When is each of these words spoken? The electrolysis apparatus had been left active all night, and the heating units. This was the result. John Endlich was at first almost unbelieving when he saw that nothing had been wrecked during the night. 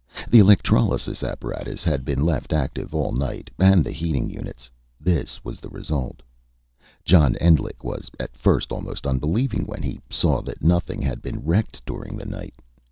The 0.27 0.39
electrolysis 0.39 1.21
apparatus 1.21 1.83
had 1.83 2.03
been 2.03 2.25
left 2.25 2.53
active 2.53 2.95
all 2.95 3.11
night, 3.11 3.51
and 3.59 3.85
the 3.85 3.91
heating 3.91 4.31
units. 4.31 4.67
This 4.99 5.43
was 5.45 5.59
the 5.59 5.69
result. 5.69 6.23
John 7.05 7.35
Endlich 7.35 7.83
was 7.83 8.09
at 8.19 8.35
first 8.35 8.71
almost 8.71 9.05
unbelieving 9.05 9.67
when 9.67 9.83
he 9.83 10.01
saw 10.09 10.41
that 10.41 10.63
nothing 10.63 11.03
had 11.03 11.21
been 11.21 11.41
wrecked 11.45 11.83
during 11.85 12.17
the 12.17 12.25
night. 12.25 12.55